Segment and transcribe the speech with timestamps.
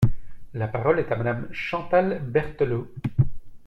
[0.55, 2.91] La parole est à Madame Chantal Berthelot.